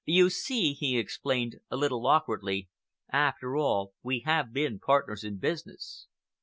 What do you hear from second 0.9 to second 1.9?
explained, a